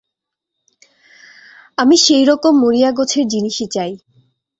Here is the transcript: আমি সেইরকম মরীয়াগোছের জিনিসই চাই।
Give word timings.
আমি 1.77 1.95
সেইরকম 1.97 2.53
মরীয়াগোছের 2.63 3.25
জিনিসই 3.27 3.67
চাই। 3.67 3.91